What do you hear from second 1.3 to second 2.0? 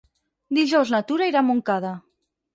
irà a Montcada.